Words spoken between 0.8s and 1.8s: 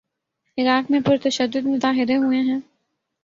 میں پر تشدد